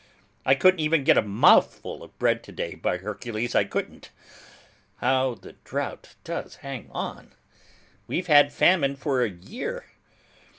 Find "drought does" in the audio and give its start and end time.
5.63-6.55